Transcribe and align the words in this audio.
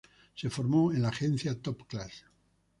Se 0.33 0.49
formó 0.49 0.91
en 0.91 1.03
la 1.03 1.09
agencia 1.09 1.61
Top 1.61 1.85
Class. 1.85 2.25